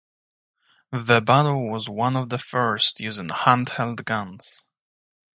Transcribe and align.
The 0.91 1.21
battle 1.21 1.69
was 1.69 1.87
one 1.87 2.15
of 2.15 2.29
the 2.29 2.39
first 2.39 2.99
using 2.99 3.29
hand-held 3.29 4.03
guns. 4.03 4.63